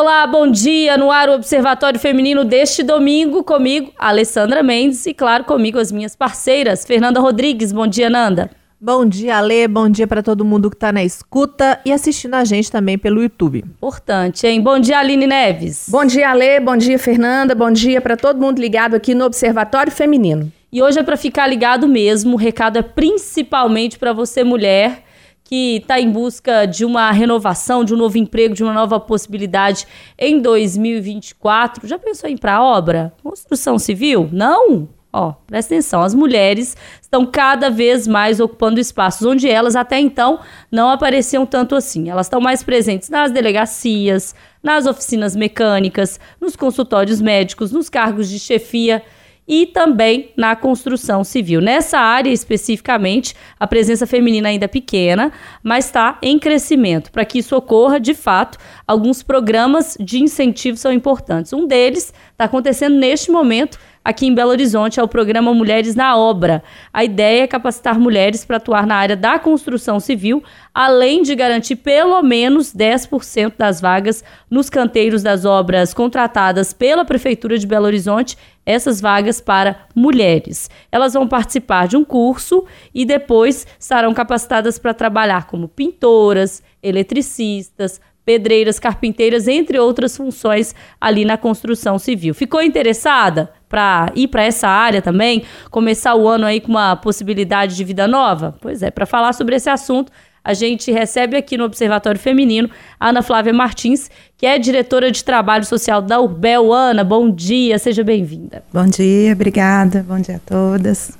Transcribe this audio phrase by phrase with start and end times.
[0.00, 0.96] Olá, bom dia.
[0.96, 6.16] No ar o Observatório Feminino deste domingo, comigo, Alessandra Mendes e, claro, comigo as minhas
[6.16, 6.86] parceiras.
[6.86, 8.50] Fernanda Rodrigues, bom dia, Nanda.
[8.80, 9.68] Bom dia, Ale.
[9.68, 13.22] Bom dia para todo mundo que está na escuta e assistindo a gente também pelo
[13.22, 13.62] YouTube.
[13.76, 14.62] Importante, hein?
[14.62, 15.84] Bom dia, Aline Neves.
[15.90, 16.60] Bom dia, Ale.
[16.60, 17.54] Bom dia, Fernanda.
[17.54, 20.50] Bom dia para todo mundo ligado aqui no Observatório Feminino.
[20.72, 22.36] E hoje é para ficar ligado mesmo.
[22.36, 25.09] O recado é principalmente para você, mulher
[25.50, 29.84] que está em busca de uma renovação, de um novo emprego, de uma nova possibilidade
[30.16, 31.88] em 2024.
[31.88, 33.12] Já pensou em ir para obra?
[33.20, 34.28] Construção civil?
[34.30, 34.88] Não?
[35.12, 40.38] Ó, presta atenção, as mulheres estão cada vez mais ocupando espaços onde elas até então
[40.70, 42.08] não apareciam tanto assim.
[42.08, 48.38] Elas estão mais presentes nas delegacias, nas oficinas mecânicas, nos consultórios médicos, nos cargos de
[48.38, 49.02] chefia
[49.50, 51.60] e também na construção civil.
[51.60, 57.10] Nessa área especificamente, a presença feminina ainda é pequena, mas está em crescimento.
[57.10, 61.52] Para que isso ocorra, de fato, alguns programas de incentivo são importantes.
[61.52, 66.16] Um deles está acontecendo neste momento aqui em Belo Horizonte, é o programa Mulheres na
[66.16, 66.62] Obra.
[66.92, 70.42] A ideia é capacitar mulheres para atuar na área da construção civil,
[70.74, 77.58] além de garantir pelo menos 10% das vagas nos canteiros das obras contratadas pela Prefeitura
[77.58, 80.70] de Belo Horizonte, essas vagas para mulheres.
[80.92, 88.00] Elas vão participar de um curso e depois estarão capacitadas para trabalhar como pintoras, eletricistas,
[88.24, 92.34] pedreiras, carpinteiras, entre outras funções ali na construção civil.
[92.34, 97.76] Ficou interessada para ir para essa área também, começar o ano aí com uma possibilidade
[97.76, 98.56] de vida nova?
[98.60, 100.12] Pois é, para falar sobre esse assunto,
[100.44, 105.22] a gente recebe aqui no Observatório Feminino a Ana Flávia Martins, que é diretora de
[105.22, 106.72] trabalho social da Urbel.
[106.72, 108.62] Ana, bom dia, seja bem-vinda.
[108.72, 111.18] Bom dia, obrigada, bom dia a todas.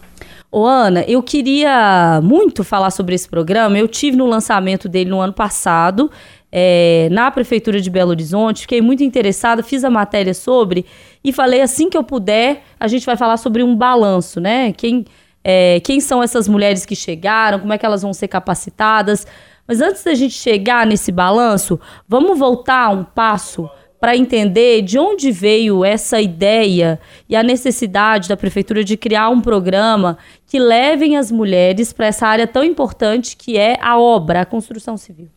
[0.52, 3.78] Ô Ana, eu queria muito falar sobre esse programa.
[3.78, 6.10] Eu tive no lançamento dele no ano passado
[6.52, 10.84] é, na Prefeitura de Belo Horizonte, fiquei muito interessada, fiz a matéria sobre
[11.22, 14.72] e falei assim que eu puder, a gente vai falar sobre um balanço, né?
[14.72, 15.04] Quem,
[15.42, 19.26] é, quem são essas mulheres que chegaram, como é que elas vão ser capacitadas.
[19.66, 21.78] Mas antes da gente chegar nesse balanço,
[22.09, 23.69] vamos voltar um passo
[24.00, 26.98] para entender de onde veio essa ideia
[27.28, 30.16] e a necessidade da prefeitura de criar um programa
[30.47, 34.97] que levem as mulheres para essa área tão importante que é a obra, a construção
[34.97, 35.28] civil.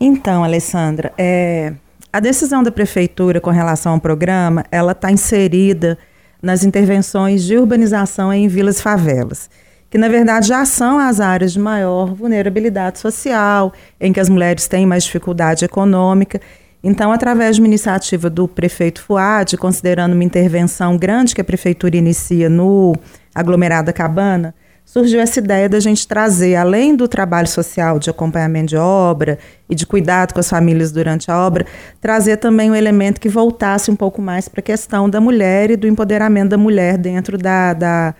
[0.00, 1.74] Então, Alessandra, é,
[2.10, 5.98] a decisão da prefeitura com relação ao programa, ela está inserida
[6.46, 9.50] nas intervenções de urbanização em vilas e favelas,
[9.90, 14.68] que na verdade já são as áreas de maior vulnerabilidade social, em que as mulheres
[14.68, 16.40] têm mais dificuldade econômica.
[16.84, 21.96] Então, através de uma iniciativa do prefeito Fuad, considerando uma intervenção grande que a prefeitura
[21.96, 22.94] inicia no
[23.34, 24.54] aglomerado Cabana,
[24.86, 29.36] surgiu essa ideia da gente trazer, além do trabalho social de acompanhamento de obra
[29.68, 31.66] e de cuidado com as famílias durante a obra,
[32.00, 35.76] trazer também um elemento que voltasse um pouco mais para a questão da mulher e
[35.76, 38.14] do empoderamento da mulher dentro da, da,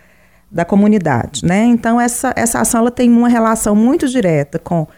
[0.50, 1.47] da comunidade.
[1.47, 1.65] Né?
[1.66, 4.88] Então, essa, essa ação ela tem uma relação muito direta com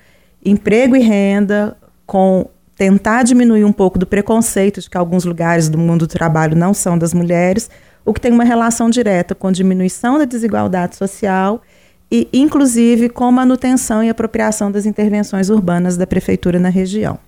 [0.42, 5.76] emprego e renda, com tentar diminuir um pouco do preconceito de que alguns lugares do
[5.76, 7.68] mundo do trabalho não são das mulheres,
[8.04, 11.62] o que tem uma relação direta com diminuição da desigualdade social
[12.10, 17.18] e, inclusive, com manutenção e apropriação das intervenções urbanas da prefeitura na região.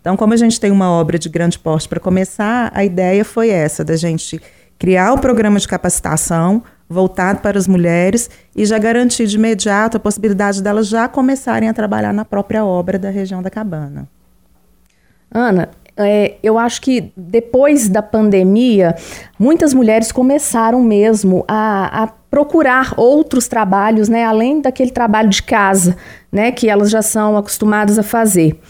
[0.00, 3.50] Então, como a gente tem uma obra de grande porte para começar, a ideia foi
[3.50, 4.40] essa, da gente
[4.78, 10.00] criar o programa de capacitação voltado para as mulheres e já garantir de imediato a
[10.00, 14.08] possibilidade delas já começarem a trabalhar na própria obra da região da Cabana.
[15.30, 18.94] Ana, é, eu acho que depois da pandemia,
[19.38, 25.96] muitas mulheres começaram mesmo a, a, procurar outros trabalhos, né, além daquele trabalho de casa,
[26.30, 28.60] né, que elas já são acostumadas a fazer,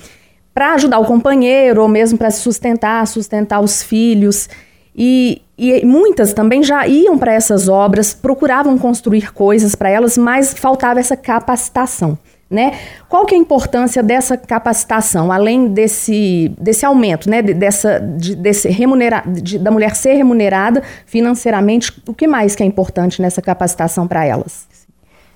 [0.54, 4.48] para ajudar o companheiro ou mesmo para se sustentar, sustentar os filhos.
[4.96, 10.54] E, e muitas também já iam para essas obras, procuravam construir coisas para elas, mas
[10.54, 12.18] faltava essa capacitação.
[12.50, 12.78] Né?
[13.10, 17.42] Qual que é a importância dessa capacitação, além desse, desse aumento, né?
[17.42, 22.02] dessa, de, desse remunera, de, da mulher ser remunerada financeiramente?
[22.08, 24.66] O que mais que é importante nessa capacitação para elas?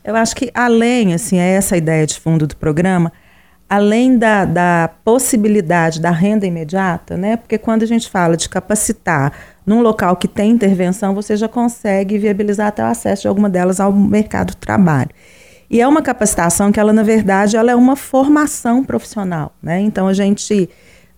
[0.03, 3.13] Eu acho que além, assim, é essa ideia de fundo do programa,
[3.73, 7.37] além da, da possibilidade da renda imediata, né?
[7.37, 9.33] Porque quando a gente fala de capacitar
[9.65, 13.81] num local que tem intervenção, você já consegue viabilizar até o acesso de alguma delas
[13.81, 15.11] ao mercado de trabalho.
[15.73, 19.81] E é uma capacitação que ela, na verdade, ela é uma formação profissional, né?
[19.81, 20.69] Então a gente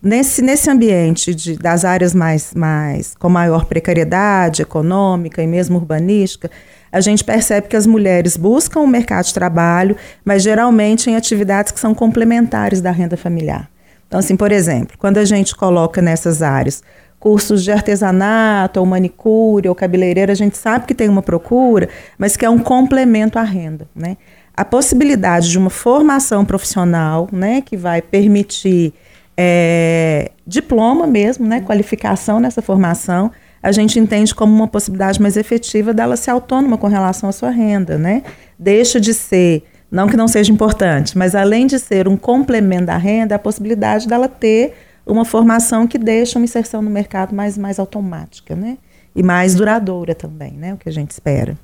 [0.01, 6.49] nesse, nesse ambiente de, das áreas mais, mais com maior precariedade econômica e mesmo urbanística,
[6.93, 11.73] a gente percebe que as mulheres buscam o mercado de trabalho, mas geralmente em atividades
[11.73, 13.69] que são complementares da renda familiar.
[14.07, 16.81] Então, assim, por exemplo, quando a gente coloca nessas áreas
[17.19, 22.37] cursos de artesanato, ou manicure, ou cabeleireira, a gente sabe que tem uma procura, mas
[22.37, 24.19] que é um complemento à renda, né?
[24.57, 28.93] A possibilidade de uma formação profissional, né, que vai permitir
[29.37, 35.95] é, diploma mesmo, né, qualificação nessa formação, a gente entende como uma possibilidade mais efetiva
[35.95, 38.23] dela ser autônoma com relação à sua renda, né?
[38.59, 42.99] Deixa de ser, não que não seja importante, mas além de ser um complemento da
[42.99, 44.75] renda, a possibilidade dela ter
[45.07, 48.77] uma formação que deixa uma inserção no mercado mais, mais automática, né?
[49.17, 50.75] E mais duradoura também, né?
[50.75, 51.57] O que a gente espera.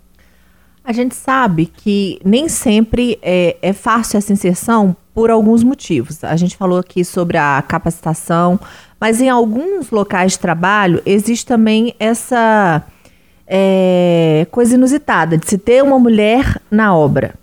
[0.90, 6.24] A gente sabe que nem sempre é, é fácil essa inserção por alguns motivos.
[6.24, 8.58] A gente falou aqui sobre a capacitação,
[9.00, 12.84] mas em alguns locais de trabalho existe também essa
[13.46, 17.36] é, coisa inusitada de se ter uma mulher na obra.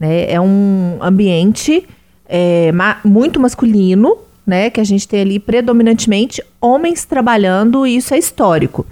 [0.00, 0.32] Né?
[0.32, 1.86] É um ambiente
[2.26, 4.16] é, ma muito masculino,
[4.46, 4.70] né?
[4.70, 8.86] Que a gente tem ali predominantemente homens trabalhando, e isso é histórico.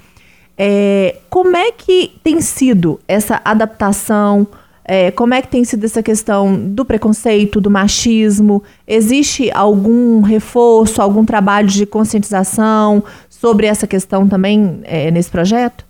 [0.64, 4.46] É, como é que tem sido essa adaptação?
[4.84, 8.62] É, como é que tem sido essa questão do preconceito, do machismo?
[8.86, 15.84] Existe algum reforço, algum trabalho de conscientização sobre essa questão também é, nesse projeto?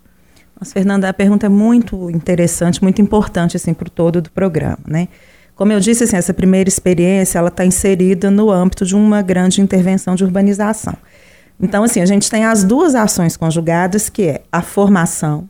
[0.58, 4.78] Nossa, Fernanda, a pergunta é muito interessante, muito importante assim, para o todo do programa.
[4.86, 5.08] Né?
[5.54, 9.60] Como eu disse, assim, essa primeira experiência ela está inserida no âmbito de uma grande
[9.60, 10.96] intervenção de urbanização.
[11.62, 15.48] Então, assim, a gente tem as duas ações conjugadas, que é a formação,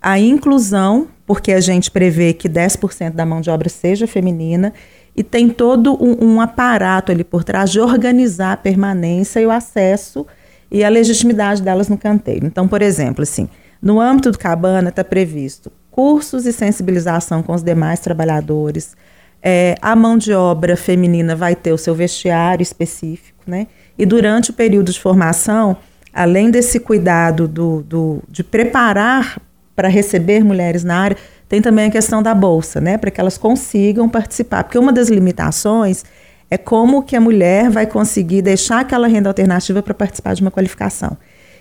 [0.00, 4.72] a inclusão, porque a gente prevê que 10% da mão de obra seja feminina,
[5.16, 9.50] e tem todo um, um, aparato ali por trás de organizar a permanência e o
[9.50, 10.26] acesso
[10.70, 12.46] e a legitimidade delas no canteiro.
[12.46, 13.48] Então, por exemplo, assim,
[13.80, 18.96] no âmbito do Cabana está previsto cursos e sensibilização com os demais trabalhadores,
[19.42, 23.66] é, a mão de obra feminina vai ter o seu vestiário específico, né?
[23.98, 25.76] E durante o período de formação,
[26.12, 29.40] além desse cuidado do, do de preparar
[29.74, 31.16] para receber mulheres na área,
[31.48, 32.96] tem também a questão da bolsa, né?
[32.96, 34.64] Para que elas consigam participar.
[34.64, 36.04] Porque uma das limitações
[36.50, 40.50] é como que a mulher vai conseguir deixar aquela renda alternativa para participar de uma
[40.50, 41.16] qualificação.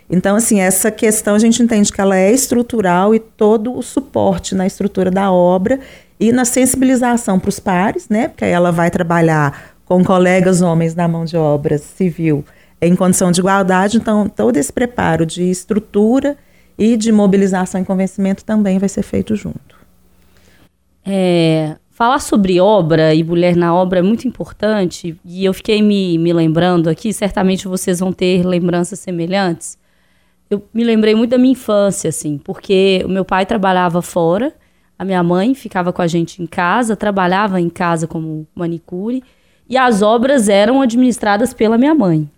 [0.09, 4.53] Então, assim, essa questão a gente entende que ela é estrutural e todo o suporte
[4.53, 5.79] na estrutura da obra
[6.19, 8.27] e na sensibilização para os pares, né?
[8.27, 12.45] Porque aí ela vai trabalhar com colegas homens na mão de obra civil
[12.81, 13.97] em condição de igualdade.
[13.97, 16.37] Então, todo esse preparo de estrutura
[16.77, 19.75] e de mobilização e convencimento também vai ser feito junto.
[21.05, 26.17] É, falar sobre obra e mulher na obra é muito importante e eu fiquei me,
[26.17, 29.77] me lembrando aqui, certamente vocês vão ter lembranças semelhantes.
[30.49, 34.53] Eu me lembrei muito da minha infância, assim, porque o meu pai trabalhava fora
[35.01, 39.23] a minha mãe ficava com a gente em casa, trabalhava em casa como manicure,
[39.71, 42.29] e as obras eram administradas pela minha mãe.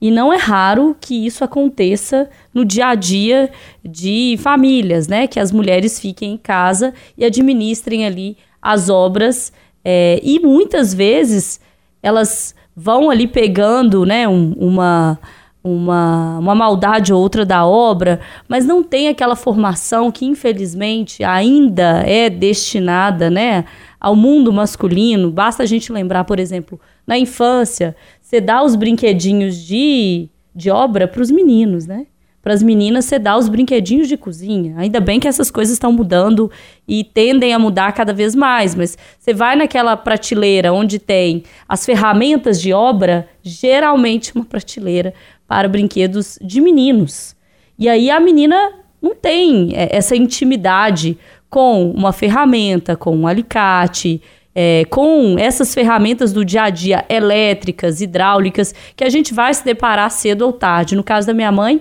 [0.00, 3.48] E não é raro que isso aconteça no dia a dia
[3.82, 5.28] de famílias, né?
[5.28, 9.52] Que as mulheres fiquem em casa e administrem ali as obras.
[9.84, 11.60] É, e muitas vezes
[12.02, 15.18] elas vão ali pegando, né, um, uma
[15.64, 22.02] uma, uma maldade ou outra da obra, mas não tem aquela formação que, infelizmente, ainda
[22.06, 23.64] é destinada né,
[24.04, 25.30] ao mundo masculino.
[25.30, 31.08] Basta a gente lembrar, por exemplo, na infância, você dá os brinquedinhos de, de obra
[31.08, 32.06] para os meninos, né?
[32.42, 34.74] Para as meninas, você dá os brinquedinhos de cozinha.
[34.76, 36.50] Ainda bem que essas coisas estão mudando
[36.86, 41.86] e tendem a mudar cada vez mais, mas você vai naquela prateleira onde tem as
[41.86, 45.14] ferramentas de obra, geralmente uma prateleira
[45.48, 47.34] para brinquedos de meninos.
[47.78, 51.16] E aí a menina não tem é, essa intimidade
[51.54, 54.20] com uma ferramenta, com um alicate,
[54.52, 59.64] é, com essas ferramentas do dia a dia elétricas, hidráulicas, que a gente vai se
[59.64, 60.96] deparar cedo ou tarde.
[60.96, 61.80] No caso da minha mãe,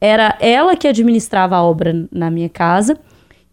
[0.00, 2.98] era ela que administrava a obra na minha casa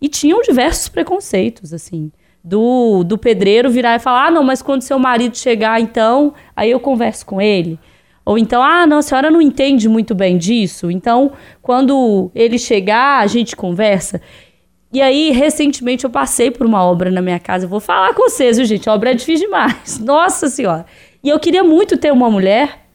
[0.02, 2.12] e tinham diversos preconceitos, assim.
[2.44, 6.72] Do, do pedreiro virar e falar: ah, não, mas quando seu marido chegar, então, aí
[6.72, 7.80] eu converso com ele.
[8.26, 10.90] Ou então, ah, não, a senhora não entende muito bem disso.
[10.90, 14.20] Então, quando ele chegar, a gente conversa.
[14.94, 17.66] E aí, recentemente, eu passei por uma obra na minha casa.
[17.66, 18.88] Eu vou falar com vocês, viu, gente?
[18.88, 19.98] A obra é difícil demais.
[20.06, 20.86] Nossa Senhora.
[21.24, 22.86] E eu queria muito ter uma mulher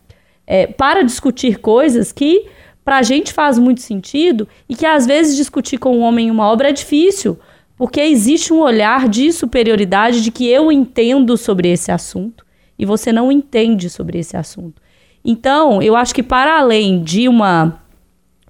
[0.47, 2.47] é, para discutir coisas que
[2.85, 6.47] para a gente faz muito sentido e que às vezes discutir com um homem uma
[6.47, 7.37] obra é difícil,
[7.77, 12.47] porque existe um olhar de superioridade de que eu entendo sobre esse assunto
[12.79, 14.81] e você não entende sobre esse assunto.
[15.25, 17.83] Então, eu acho que para além de uma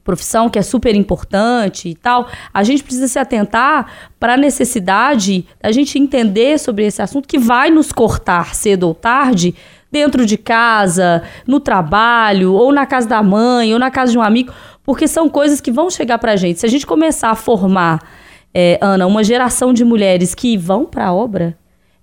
[0.08, 5.46] profissão que é super importante e tal, a gente precisa se atentar para a necessidade
[5.60, 9.54] da gente entender sobre esse assunto que vai nos cortar cedo ou tarde
[9.92, 14.22] dentro de casa, no trabalho, ou na casa da mãe, ou na casa de um
[14.22, 14.50] amigo,
[14.82, 16.58] porque são coisas que vão chegar pra gente.
[16.58, 18.00] Se a gente começar a formar,
[18.54, 21.54] é, Ana, uma geração de mulheres que vão para a obra,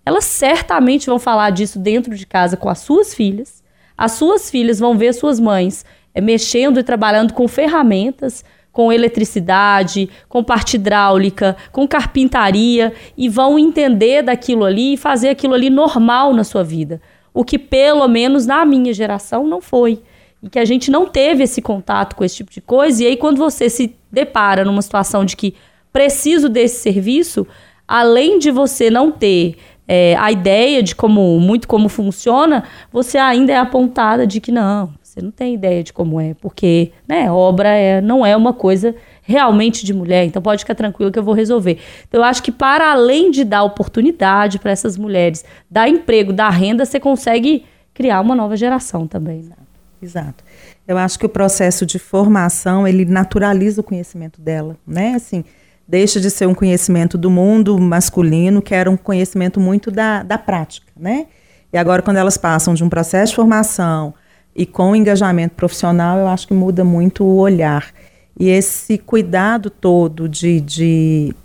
[0.06, 3.64] elas certamente vão falar disso dentro de casa com as suas filhas.
[3.98, 5.84] As suas filhas vão ver suas mães
[6.22, 8.44] mexendo e trabalhando com ferramentas
[8.76, 15.54] com eletricidade, com parte hidráulica, com carpintaria e vão entender daquilo ali e fazer aquilo
[15.54, 17.02] ali normal na sua vida.
[17.34, 20.02] O que pelo menos na minha geração não foi.
[20.44, 23.02] E que a gente não teve esse contato com esse tipo de coisa.
[23.02, 25.56] E aí, quando você se depara numa situação de que
[25.94, 27.48] preciso desse serviço,
[27.88, 29.56] além de você não ter
[29.88, 34.94] é, a ideia de como muito como funciona, você ainda é apontada de que não,
[35.16, 38.94] você não tem ideia de como é, porque né, obra é, não é uma coisa
[39.22, 41.80] realmente de mulher, então pode ficar tranquilo que eu vou resolver.
[42.06, 46.50] Então, eu acho que para além de dar oportunidade para essas mulheres, dar emprego, dar
[46.50, 49.44] renda, você consegue criar uma nova geração também.
[49.44, 49.56] Né?
[50.02, 50.44] Exato.
[50.86, 55.14] Eu acho que o processo de formação, ele naturaliza o conhecimento dela, né?
[55.16, 55.46] Assim,
[55.88, 60.38] deixa de ser um conhecimento do mundo masculino, que era um conhecimento muito da, da
[60.38, 61.28] prática, né?
[61.72, 64.14] E agora, quando elas passam de um processo de formação
[64.56, 67.92] e com o engajamento profissional, eu acho que muda muito o olhar.
[68.40, 71.36] E esse cuidado todo de, de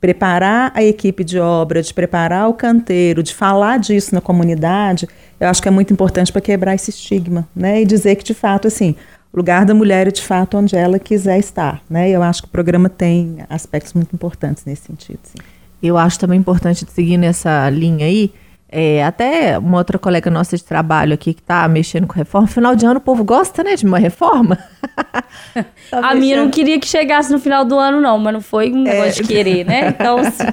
[0.00, 5.48] preparar a equipe de obra, de preparar o canteiro, de falar disso na comunidade, eu
[5.48, 7.82] acho que é muito importante para quebrar esse estigma, né?
[7.82, 8.96] E dizer que, de fato, assim,
[9.32, 12.10] o lugar da mulher é, de fato, onde ela quiser estar, né?
[12.10, 15.38] Eu acho que o programa tem aspectos muito importantes nesse sentido, sim.
[15.82, 18.32] Eu acho também importante seguir nessa linha aí,
[18.74, 22.46] é, até uma outra colega nossa de trabalho aqui que está mexendo com reforma.
[22.46, 24.58] Final de ano o povo gosta, né, de uma reforma.
[25.90, 28.72] tá a minha não queria que chegasse no final do ano, não, mas não foi
[28.72, 28.94] um é.
[28.94, 29.22] negócio é...
[29.22, 29.88] de querer, né?
[29.88, 30.44] Então, assim.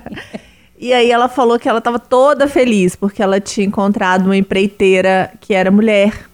[0.78, 5.32] E aí ela falou que ela estava toda feliz porque ela tinha encontrado uma empreiteira
[5.40, 6.30] que era mulher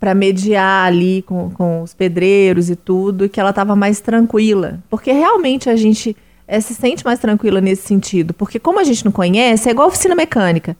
[0.00, 4.80] para mediar ali com, com os pedreiros e tudo, e que ela estava mais tranquila.
[4.88, 6.16] Porque realmente a gente
[6.48, 8.32] é, se sente mais tranquila nesse sentido.
[8.34, 10.76] Porque como a gente não conhece, é igual oficina mecânica.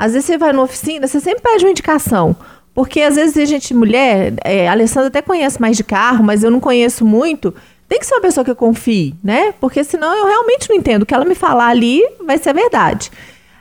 [0.00, 2.34] Às vezes você vai numa oficina, você sempre pede uma indicação.
[2.72, 6.42] Porque às vezes a gente, mulher, é, a Alessandra até conhece mais de carro, mas
[6.42, 7.54] eu não conheço muito.
[7.86, 9.52] Tem que ser uma pessoa que eu confie, né?
[9.60, 11.02] Porque senão eu realmente não entendo.
[11.02, 13.10] O que ela me falar ali vai ser verdade.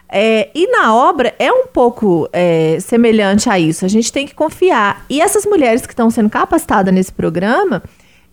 [0.08, 3.84] É, e na obra é um pouco é, semelhante a isso.
[3.84, 5.06] A gente tem que confiar.
[5.10, 7.84] E essas mulheres que estão sendo capacitadas nesse programa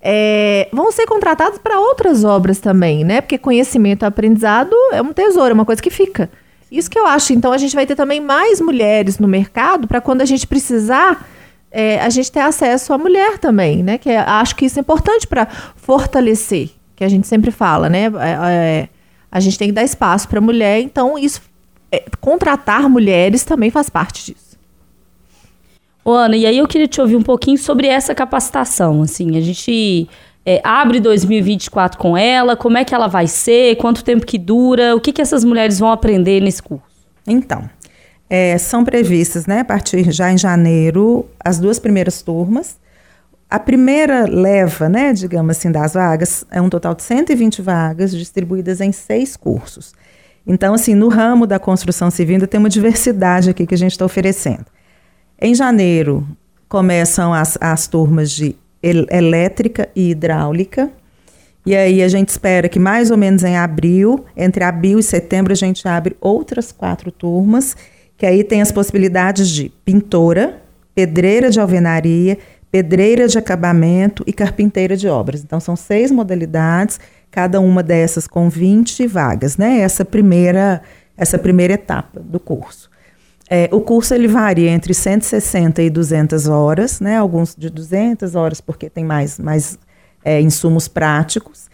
[0.00, 3.20] é, vão ser contratadas para outras obras também, né?
[3.20, 6.30] Porque conhecimento aprendizado é um tesouro, é uma coisa que fica.
[6.70, 7.32] Isso que eu acho.
[7.32, 11.28] Então a gente vai ter também mais mulheres no mercado para quando a gente precisar.
[11.70, 13.98] É, a gente ter acesso à mulher também, né?
[13.98, 15.46] Que é, acho que isso é importante para
[15.76, 18.04] fortalecer, que a gente sempre fala, né?
[18.04, 18.88] É, é
[19.30, 21.42] a gente tem que dar espaço para a mulher, então isso
[21.92, 24.56] é, contratar mulheres também faz parte disso.
[26.04, 29.02] Ô, Ana, e aí eu queria te ouvir um pouquinho sobre essa capacitação.
[29.02, 30.08] Assim, a gente
[30.46, 32.56] é, abre 2024 com ela?
[32.56, 33.74] Como é que ela vai ser?
[33.76, 34.94] Quanto tempo que dura?
[34.94, 36.84] O que, que essas mulheres vão aprender nesse curso?
[37.26, 37.68] Então,
[38.30, 42.76] é, são previstas, né, a partir já em janeiro, as duas primeiras turmas.
[43.50, 48.80] A primeira leva, né, digamos assim, das vagas é um total de 120 vagas distribuídas
[48.80, 49.94] em seis cursos.
[50.46, 53.92] Então, assim, no ramo da construção civil ainda tem uma diversidade aqui que a gente
[53.92, 54.66] está oferecendo.
[55.40, 56.24] Em janeiro
[56.68, 60.90] começam as, as turmas de elétrica e hidráulica.
[61.64, 65.52] E aí a gente espera que mais ou menos em abril, entre abril e setembro,
[65.52, 67.76] a gente abre outras quatro turmas,
[68.16, 70.62] que aí tem as possibilidades de pintora,
[70.94, 72.38] pedreira de alvenaria,
[72.70, 75.42] pedreira de acabamento e carpinteira de obras.
[75.42, 79.80] Então são seis modalidades, cada uma dessas com 20 vagas, né?
[79.80, 80.82] Essa primeira
[81.16, 82.90] essa primeira etapa do curso.
[83.48, 87.16] É, o curso ele varia entre 160 e 200 horas, né?
[87.16, 89.78] alguns de 200 horas, porque tem mais, mais
[90.24, 91.66] é, insumos práticos.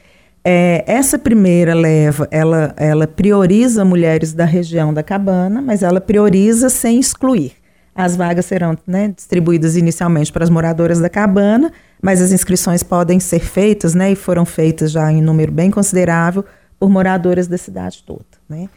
[0.45, 6.69] É, essa primeira leva, ela, ela prioriza mulheres da região da cabana, mas ela prioriza
[6.69, 7.53] sem excluir.
[7.95, 13.21] As vagas serão né, distribuídas inicialmente para as moradoras da cabana, mas as inscrições podem
[13.21, 16.45] ser feitas, né, e foram feitas já em número bem considerável,
[16.79, 18.25] por moradoras da cidade toda.
[18.49, 18.69] Né?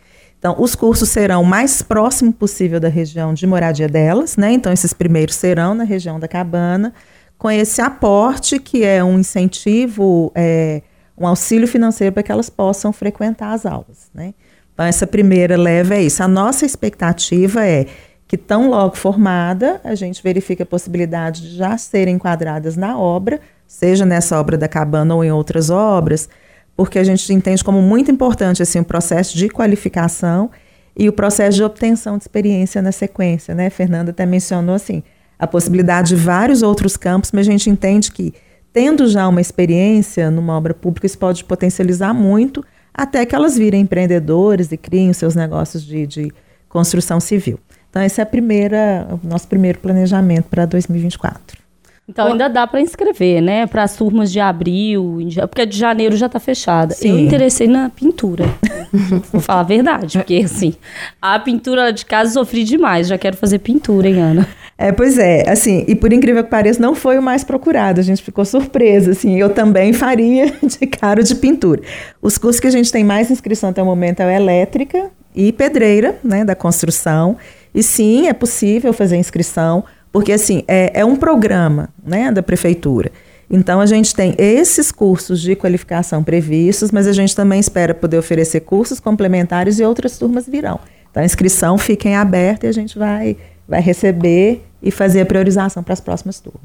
[0.46, 4.52] Então, os cursos serão o mais próximo possível da região de moradia delas, né?
[4.52, 6.94] Então, esses primeiros serão na região da cabana,
[7.36, 10.84] com esse aporte que é um incentivo, é,
[11.18, 14.36] um auxílio financeiro para que elas possam frequentar as aulas, né?
[14.72, 16.22] Então, essa primeira leva é isso.
[16.22, 17.88] A nossa expectativa é
[18.28, 23.42] que, tão logo formada, a gente verifique a possibilidade de já serem enquadradas na obra,
[23.66, 26.30] seja nessa obra da cabana ou em outras obras,
[26.76, 30.52] porque a gente entende como muito importante assim, o processo de qualificação
[30.98, 33.70] e o processo de obtenção de experiência na sequência, né?
[33.70, 35.04] Fernanda até mencionou assim,
[35.38, 38.34] a possibilidade de vários outros campos, mas a gente entende que
[38.72, 42.64] tendo já uma experiência numa obra pública, isso pode potencializar muito
[42.94, 46.32] até que elas virem empreendedores e criem seus negócios de, de
[46.70, 47.60] construção civil.
[47.90, 51.65] Então esse é a primeira, o nosso primeiro planejamento para 2024.
[52.08, 53.66] Então ainda dá para inscrever, né?
[53.66, 55.18] Para as turmas de abril,
[55.50, 56.94] porque a de janeiro já está fechada.
[56.94, 57.10] Sim.
[57.10, 58.46] Eu interessei na pintura.
[59.32, 60.76] Vou falar a verdade, porque assim,
[61.20, 63.08] a pintura de casa sofri demais.
[63.08, 64.48] Já quero fazer pintura, hein, Ana?
[64.78, 68.00] É, pois é, assim, e por incrível que pareça, não foi o mais procurado.
[68.00, 69.38] A gente ficou surpresa, assim.
[69.38, 71.82] Eu também faria de cara de pintura.
[72.22, 76.20] Os cursos que a gente tem mais inscrição até o momento é elétrica e pedreira,
[76.24, 77.38] né, da construção.
[77.74, 79.84] E sim, é possível fazer inscrição.
[80.16, 83.12] Porque, assim, é, é um programa né, da prefeitura.
[83.50, 88.18] Então, a gente tem esses cursos de qualificação previstos, mas a gente também espera poder
[88.18, 90.80] oferecer cursos complementares e outras turmas virão.
[91.12, 93.36] Então, a inscrição fica em aberto e a gente vai,
[93.68, 96.62] vai receber e fazer a priorização para as próximas turmas.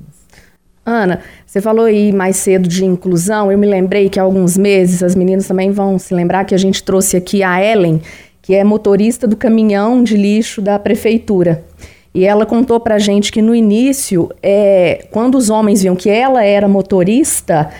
[0.86, 3.50] Ana, você falou aí mais cedo de inclusão.
[3.50, 6.58] Eu me lembrei que há alguns meses, as meninas também vão se lembrar que a
[6.58, 8.00] gente trouxe aqui a Ellen,
[8.40, 11.64] que é motorista do caminhão de lixo da prefeitura.
[12.12, 16.44] E ela contou pra gente que no início, é, quando os homens viam que ela
[16.44, 17.70] era motorista,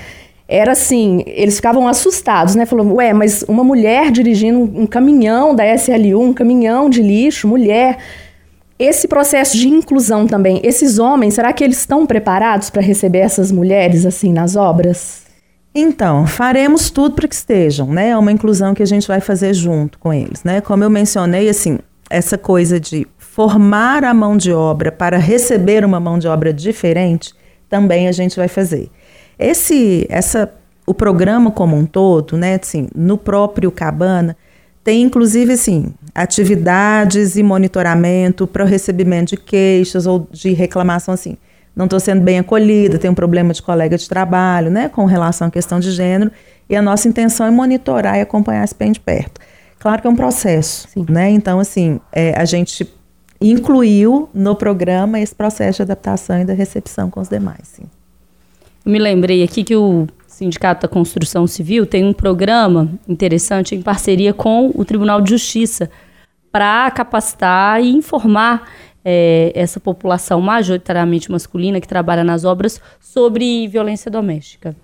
[0.47, 2.65] era assim, eles ficavam assustados, né?
[2.67, 7.49] Falou, ué, mas uma mulher dirigindo um, um caminhão da SLU, um caminhão de lixo,
[7.49, 7.99] mulher.
[8.79, 13.53] Esse processo de inclusão também, esses homens, será que eles estão preparados para receber essas
[13.53, 15.23] mulheres assim nas obras?
[15.75, 18.09] Então, faremos tudo para que estejam, né?
[18.09, 20.61] É uma inclusão que a gente vai fazer junto com eles, né?
[20.61, 26.01] Como eu mencionei, assim, essa coisa de formar a mão de obra para receber uma
[26.01, 27.33] mão de obra diferente,
[27.69, 28.91] também a gente vai fazer.
[29.39, 30.53] Esse, essa,
[30.85, 34.37] o programa como um todo, né, assim, no próprio Cabana,
[34.83, 41.37] tem inclusive assim, atividades e monitoramento para o recebimento de queixas ou de reclamação assim.
[41.77, 45.47] Não estou sendo bem acolhida, tem um problema de colega de trabalho, né, com relação
[45.47, 46.33] à questão de gênero,
[46.69, 49.41] e a nossa intenção é monitorar e acompanhar isso bem de perto.
[49.79, 51.07] Claro que é um processo, Sim.
[51.09, 51.31] né?
[51.31, 52.85] Então, assim, é, a gente
[53.41, 57.61] incluiu no programa esse processo de adaptação e da recepção com os demais.
[57.65, 57.85] Sim.
[58.85, 63.83] Eu me lembrei aqui que o Sindicato da Construção Civil tem um programa interessante em
[63.83, 65.91] parceria com o Tribunal de Justiça
[66.51, 68.69] para capacitar e informar
[69.05, 74.77] é, essa população majoritariamente masculina que trabalha nas obras sobre violência doméstica.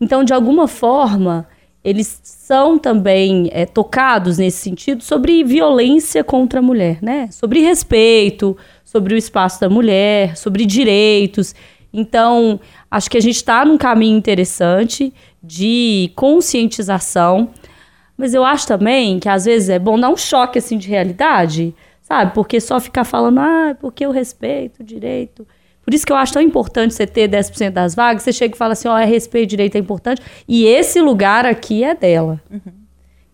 [0.00, 1.46] Então, de alguma forma,
[1.84, 7.28] eles são também é, tocados nesse sentido sobre violência contra a mulher, né?
[7.32, 11.54] Sobre respeito, sobre o espaço da mulher, sobre direitos.
[11.92, 17.50] Então, acho que a gente está num caminho interessante de conscientização,
[18.16, 21.74] mas eu acho também que às vezes é bom dar um choque assim de realidade,
[22.00, 22.32] sabe?
[22.32, 25.44] Porque só ficar falando, ah, porque eu respeito o direito.
[25.84, 28.22] Por isso que eu acho tão importante você ter 10% das vagas.
[28.22, 30.22] Você chega e fala assim: ó, oh, é respeito, direito é importante.
[30.46, 32.40] E esse lugar aqui é dela.
[32.50, 32.72] Uhum.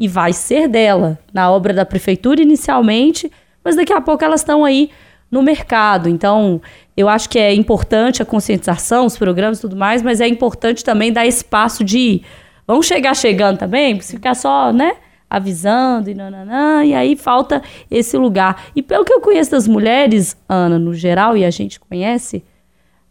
[0.01, 1.19] E vai ser dela.
[1.33, 3.31] Na obra da prefeitura, inicialmente,
[3.63, 4.91] mas daqui a pouco elas estão aí
[5.31, 6.09] no mercado.
[6.09, 6.61] Então,
[6.97, 10.83] eu acho que é importante a conscientização, os programas e tudo mais, mas é importante
[10.83, 12.23] também dar espaço de.
[12.67, 14.95] Vamos chegar chegando também, se ficar só, né?
[15.29, 18.67] Avisando e nananã, e aí falta esse lugar.
[18.75, 22.43] E pelo que eu conheço das mulheres, Ana, no geral, e a gente conhece,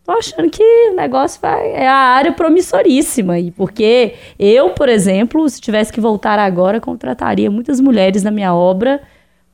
[0.03, 5.47] tô achando que o negócio vai, é a área promissoríssima aí, porque eu, por exemplo,
[5.49, 9.01] se tivesse que voltar agora, contrataria muitas mulheres na minha obra,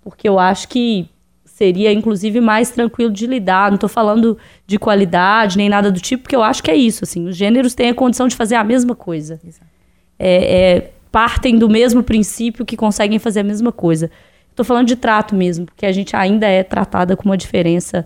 [0.01, 1.09] porque eu acho que
[1.53, 3.69] seria inclusive mais tranquilo de lidar.
[3.69, 7.03] Não estou falando de qualidade nem nada do tipo, porque eu acho que é isso.
[7.03, 9.39] Assim, os gêneros têm a condição de fazer a mesma coisa.
[10.17, 14.09] É, é, partem do mesmo princípio que conseguem fazer a mesma coisa.
[14.49, 18.03] Estou falando de trato mesmo, porque a gente ainda é tratada com uma diferença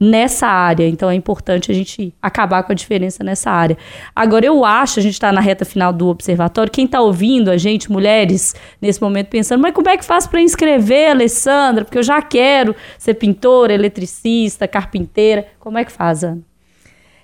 [0.00, 0.88] nessa área.
[0.88, 3.78] Então é importante a gente acabar com a diferença nessa área.
[4.16, 7.56] Agora, eu acho, a gente está na reta final do observatório, quem está ouvindo a
[7.56, 11.84] gente, mulheres, nesse momento, pensando, mas como é que faz para inscrever, Alessandra?
[11.84, 15.46] Porque eu já quero ser pintora, eletricista, carpinteira.
[15.60, 16.49] Como é que faz, Ana?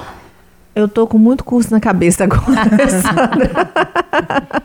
[0.76, 2.70] Eu tô com muito curso na cabeça agora,
[3.02, 4.62] Sandra.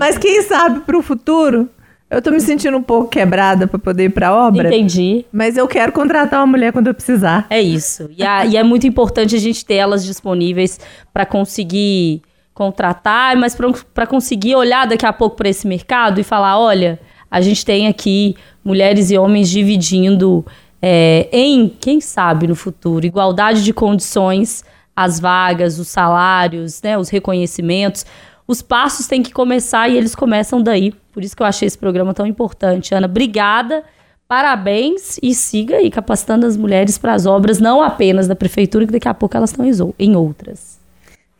[0.00, 1.68] Mas quem sabe para o futuro
[2.08, 4.68] Eu tô me sentindo um pouco quebrada para poder ir pra obra.
[4.68, 5.26] Entendi.
[5.30, 7.46] Mas eu quero contratar uma mulher quando eu precisar.
[7.50, 8.08] É isso.
[8.16, 10.80] E, a, e é muito importante a gente ter elas disponíveis
[11.12, 12.22] para conseguir
[12.54, 13.54] contratar, mas
[13.92, 16.98] para conseguir olhar daqui a pouco para esse mercado e falar: olha,
[17.30, 20.42] a gente tem aqui mulheres e homens dividindo
[20.80, 24.64] é, em, quem sabe no futuro, igualdade de condições,
[24.94, 28.04] as vagas, os salários, né, os reconhecimentos.
[28.46, 30.92] Os passos têm que começar e eles começam daí.
[31.12, 32.94] Por isso que eu achei esse programa tão importante.
[32.94, 33.84] Ana, obrigada.
[34.26, 38.92] Parabéns e siga aí capacitando as mulheres para as obras, não apenas da prefeitura, que
[38.92, 39.64] daqui a pouco elas estão
[39.98, 40.77] em outras.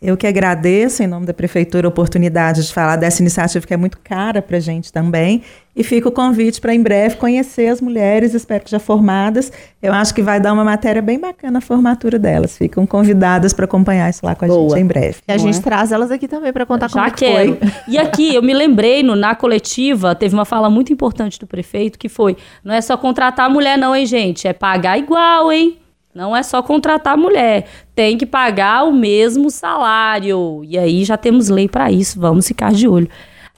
[0.00, 3.76] Eu que agradeço, em nome da Prefeitura, a oportunidade de falar dessa iniciativa que é
[3.76, 5.42] muito cara para a gente também.
[5.74, 9.52] E fica o convite para em breve conhecer as mulheres, espero que já formadas.
[9.82, 12.56] Eu acho que vai dar uma matéria bem bacana a formatura delas.
[12.56, 14.70] Ficam convidadas para acompanhar isso lá com a Boa.
[14.70, 15.16] gente em breve.
[15.26, 15.62] E a gente é?
[15.62, 17.56] traz elas aqui também para contar já como quero.
[17.56, 17.70] foi.
[17.88, 21.98] E aqui, eu me lembrei, no, na coletiva, teve uma fala muito importante do prefeito,
[21.98, 24.46] que foi, não é só contratar a mulher não, hein, gente?
[24.46, 25.78] É pagar igual, hein?
[26.14, 30.62] Não é só contratar mulher, tem que pagar o mesmo salário.
[30.64, 33.08] E aí já temos lei para isso, vamos ficar de olho.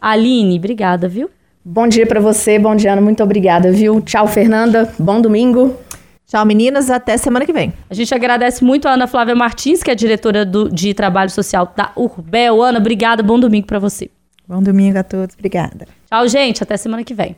[0.01, 1.31] Aline, obrigada, viu?
[1.65, 4.01] Bom dia para você, bom dia, Ana, muito obrigada, viu?
[4.01, 5.77] Tchau, Fernanda, bom domingo.
[6.27, 7.73] Tchau, meninas, até semana que vem.
[7.91, 11.73] A gente agradece muito a Ana Flávia Martins, que é diretora do, de Trabalho Social
[11.77, 12.63] da Urbel.
[12.63, 14.11] Ana, obrigada, bom domingo para você.
[14.47, 15.87] Bom domingo a todos, obrigada.
[16.09, 17.37] Tchau, gente, até semana que vem.